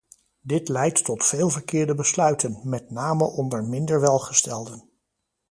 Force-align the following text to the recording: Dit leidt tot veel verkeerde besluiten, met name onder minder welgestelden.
Dit 0.41 0.69
leidt 0.69 1.05
tot 1.05 1.25
veel 1.25 1.49
verkeerde 1.49 1.95
besluiten, 1.95 2.59
met 2.63 2.91
name 2.91 3.23
onder 3.23 3.63
minder 3.63 3.99
welgestelden. 3.99 4.83